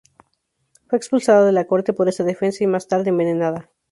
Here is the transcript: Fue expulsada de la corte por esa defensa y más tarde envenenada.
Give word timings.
Fue 0.87 0.97
expulsada 0.97 1.45
de 1.45 1.51
la 1.51 1.65
corte 1.67 1.93
por 1.93 2.09
esa 2.09 2.23
defensa 2.23 2.63
y 2.63 2.65
más 2.65 2.87
tarde 2.87 3.09
envenenada. 3.11 3.69